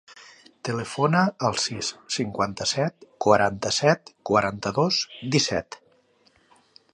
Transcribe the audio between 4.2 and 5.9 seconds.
quaranta-dos, disset.